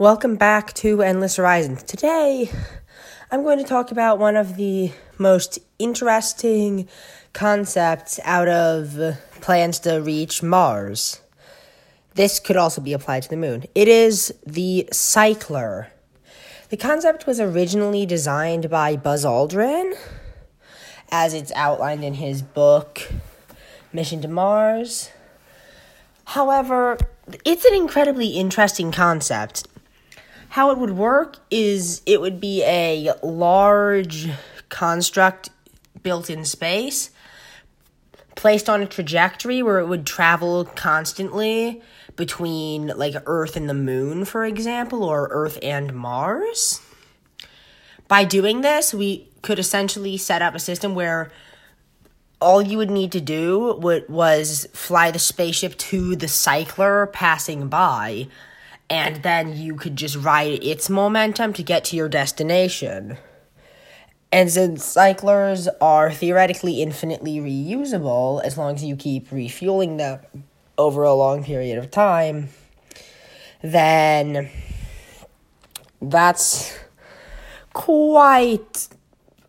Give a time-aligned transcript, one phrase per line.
[0.00, 1.82] Welcome back to Endless Horizons.
[1.82, 2.50] Today,
[3.30, 6.88] I'm going to talk about one of the most interesting
[7.34, 11.20] concepts out of plans to reach Mars.
[12.14, 13.64] This could also be applied to the moon.
[13.74, 15.88] It is the cycler.
[16.70, 19.92] The concept was originally designed by Buzz Aldrin,
[21.12, 23.06] as it's outlined in his book,
[23.92, 25.10] Mission to Mars.
[26.24, 26.96] However,
[27.44, 29.66] it's an incredibly interesting concept
[30.50, 34.28] how it would work is it would be a large
[34.68, 35.48] construct
[36.02, 37.10] built in space
[38.34, 41.80] placed on a trajectory where it would travel constantly
[42.16, 46.80] between like Earth and the moon, for example, or Earth and Mars.
[48.08, 51.30] By doing this, we could essentially set up a system where
[52.40, 57.68] all you would need to do would, was fly the spaceship to the cycler passing
[57.68, 58.26] by
[58.90, 63.16] and then you could just ride its momentum to get to your destination.
[64.32, 70.20] And since cyclers are theoretically infinitely reusable as long as you keep refueling them
[70.76, 72.48] over a long period of time,
[73.62, 74.50] then
[76.02, 76.76] that's
[77.72, 78.88] quite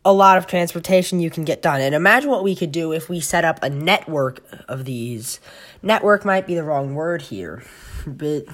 [0.04, 1.80] a lot of transportation you can get done.
[1.80, 5.40] And imagine what we could do if we set up a network of these.
[5.82, 7.64] Network might be the wrong word here,
[8.06, 8.46] but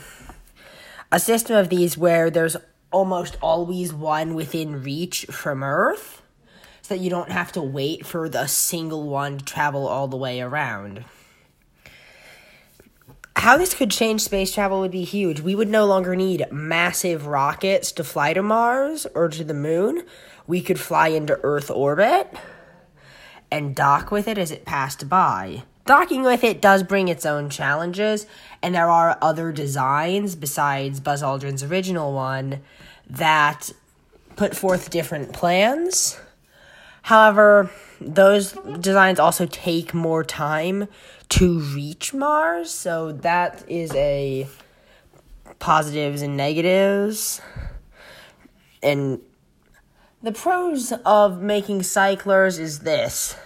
[1.11, 2.57] a system of these where there's
[2.91, 6.21] almost always one within reach from Earth,
[6.81, 10.17] so that you don't have to wait for the single one to travel all the
[10.17, 11.03] way around.
[13.35, 15.41] How this could change space travel would be huge.
[15.41, 20.03] We would no longer need massive rockets to fly to Mars or to the moon.
[20.47, 22.33] We could fly into Earth orbit
[23.51, 25.63] and dock with it as it passed by.
[25.87, 28.27] Docking with it does bring its own challenges,
[28.61, 32.59] and there are other designs besides Buzz Aldrin's original one
[33.09, 33.71] that
[34.35, 36.19] put forth different plans.
[37.03, 37.71] However,
[38.01, 40.89] those designs also take more time
[41.29, 44.45] to reach Mars, so that is a
[45.57, 47.39] positives and negatives.
[48.83, 49.21] And
[50.21, 53.37] the pros of making cyclers is this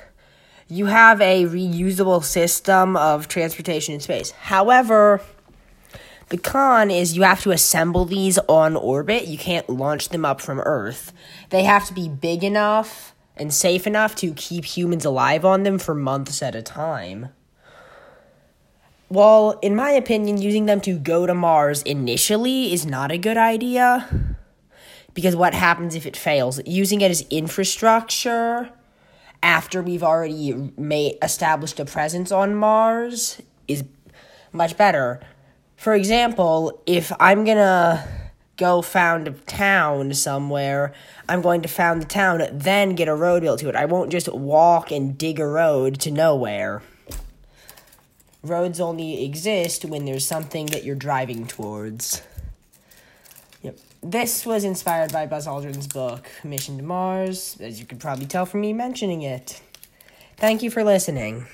[0.72, 4.32] you have a reusable system of transportation in space.
[4.32, 5.22] However,
[6.30, 9.28] the con is you have to assemble these on orbit.
[9.28, 11.12] You can't launch them up from Earth.
[11.50, 15.78] They have to be big enough and safe enough to keep humans alive on them
[15.78, 17.30] for months at a time.
[19.10, 23.36] Well, in my opinion, using them to go to Mars initially is not a good
[23.36, 24.08] idea.
[25.14, 26.62] Because what happens if it fails?
[26.66, 28.72] Using it as infrastructure
[29.44, 33.84] after we've already made established a presence on Mars is
[34.52, 35.20] much better.
[35.76, 38.08] For example, if I'm gonna
[38.58, 40.94] go found a town somewhere,
[41.28, 43.76] I'm going to found the town, then get a road built to it.
[43.76, 46.84] I won't just walk and dig a road to nowhere.
[48.44, 52.22] Roads only exist when there's something that you're driving towards.
[54.04, 58.48] This was inspired by Buzz Aldrin's book, Mission to Mars, as you could probably tell
[58.48, 59.62] from me mentioning it.
[60.38, 61.46] Thank you for listening.